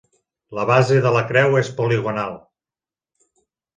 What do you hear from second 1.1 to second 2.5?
la creu és poligonal.